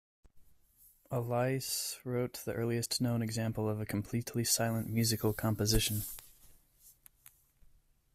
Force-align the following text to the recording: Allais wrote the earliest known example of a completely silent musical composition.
Allais 1.11 1.99
wrote 2.03 2.33
the 2.43 2.53
earliest 2.55 3.01
known 3.01 3.21
example 3.21 3.69
of 3.69 3.79
a 3.79 3.85
completely 3.85 4.43
silent 4.43 4.89
musical 4.89 5.31
composition. 5.31 6.01